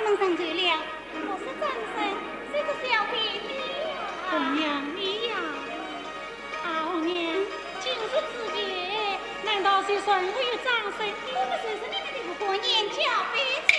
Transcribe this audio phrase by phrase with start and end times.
[0.00, 0.80] 你们上去了。
[1.12, 2.00] 我是张生，
[2.50, 3.52] 这个小弟弟
[3.84, 3.92] 呀。
[4.30, 4.64] 红娘，
[4.96, 5.36] 你呀，
[6.86, 7.14] 红娘，
[7.80, 8.58] 竟是自己，
[9.44, 11.06] 难道是顺服于张生？
[11.34, 12.96] 我们认识你们的五年叫
[13.34, 13.69] 辈。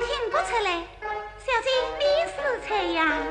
[0.00, 0.82] 听不出来
[1.38, 3.22] 小姐你是谁呀？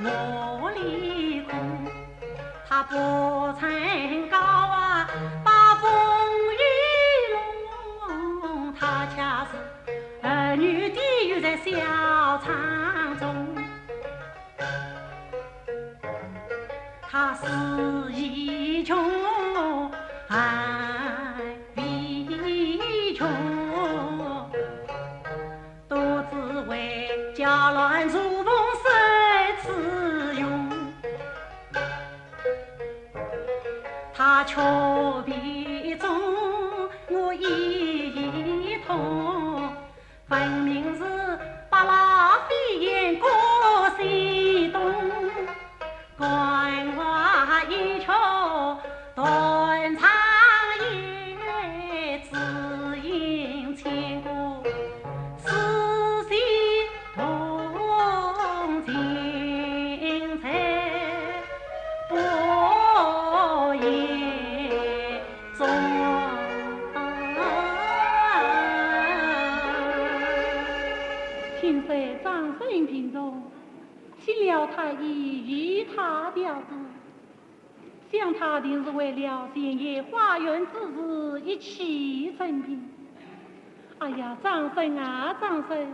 [0.00, 1.50] 我离苦，
[2.68, 2.94] 他不
[3.58, 5.10] 曾告啊，
[5.44, 5.90] 把风
[6.52, 6.56] 雨
[8.40, 9.56] 弄，他恰是
[10.22, 11.72] 儿女的又在小
[12.38, 13.56] 场中，
[17.02, 18.96] 他是一穷
[20.28, 20.38] 寒。
[20.38, 20.87] 啊
[34.58, 35.27] told
[78.88, 82.88] 是为了前夜花园之事一气成病。
[83.98, 85.92] 哎呀，张生啊，张生，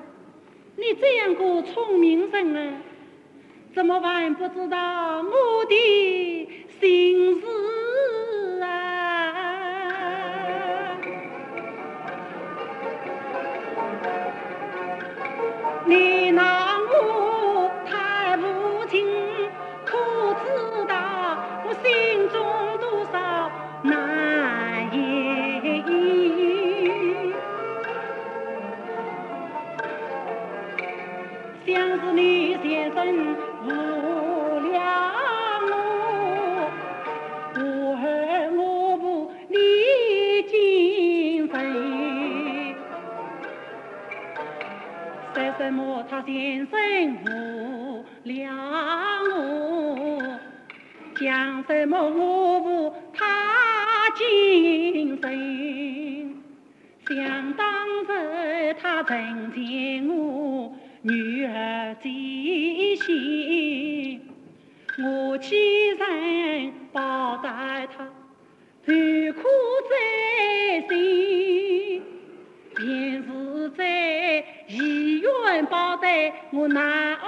[0.76, 2.72] 你这样个聪明人啊，
[3.74, 6.48] 怎么还不知道我的
[6.78, 7.46] 心事
[45.74, 46.78] 么他先生
[47.26, 48.32] 误了
[49.30, 50.38] 我？
[51.16, 56.34] 讲什么我不他精神？
[57.06, 57.64] 想当
[58.08, 60.72] 日他曾见我
[61.02, 62.10] 女儿最
[62.96, 64.20] 心，
[64.98, 68.04] 我起身抱待他，
[68.86, 68.94] 痛
[69.34, 69.42] 苦
[69.90, 69.94] 在
[70.88, 72.02] 心。
[72.76, 73.84] 便是在
[75.24, 76.06] 愿保得
[76.52, 77.18] 我难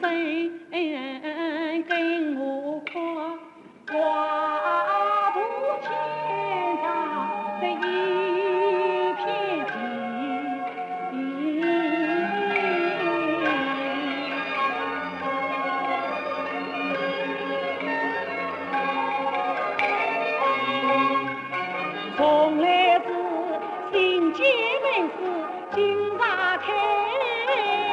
[0.00, 0.50] 真，
[1.86, 2.65] 跟我
[24.82, 25.20] 门事
[25.74, 26.26] 经常
[26.58, 27.85] 开，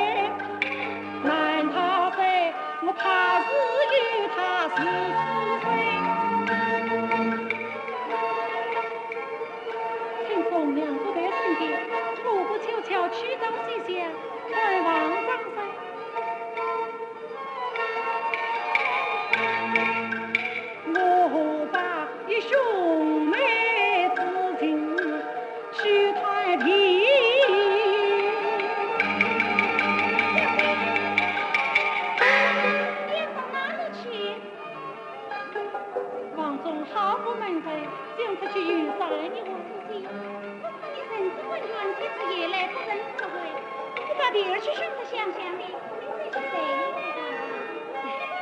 [44.33, 46.81] 你把别儿去生得香香的，你这是谁呀？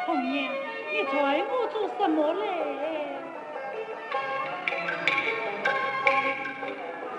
[0.05, 0.33] 红娘，
[0.89, 1.13] 你拽
[1.49, 2.43] 我做什么嘞？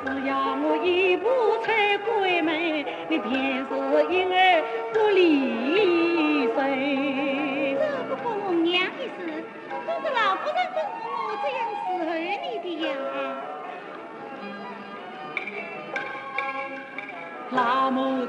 [0.04, 1.28] 只要我一步
[1.62, 2.50] 踩鬼门，
[3.08, 3.68] 你便是
[4.10, 4.36] 婴儿
[4.94, 5.20] 不离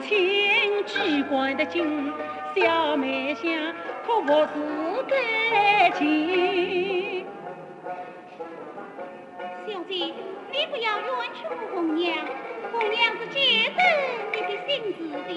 [0.03, 2.13] 老母亲机关的紧，
[2.53, 3.49] 小妹想
[4.05, 7.25] 可不是感情。
[9.65, 10.13] 小姐，
[10.51, 12.17] 你不要冤屈我红娘，
[12.73, 13.39] 红娘是觉
[13.71, 13.79] 得
[14.33, 15.29] 你的心思的。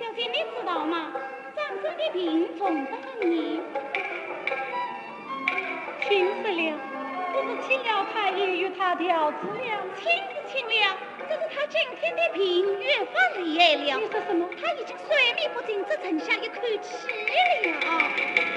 [0.00, 1.12] 小姐，你知道吗？
[1.54, 3.62] 张生的病重得很呢。
[6.02, 6.76] 亲死了，
[7.32, 9.62] 不是请了太医与他调治了。
[9.94, 10.96] 亲不亲了，
[13.44, 14.00] 厉害了。
[14.00, 14.48] 你说什么？
[14.60, 16.92] 他已经水面不振，只剩下一口气
[17.70, 18.53] 了。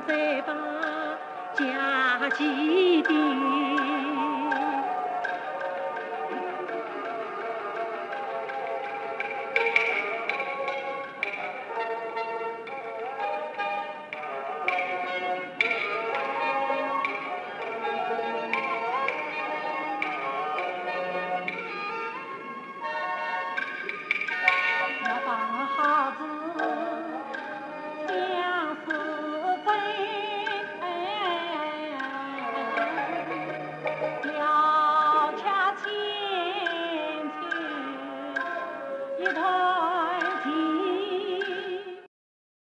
[0.00, 0.54] 再把
[1.54, 4.31] 家祭奠。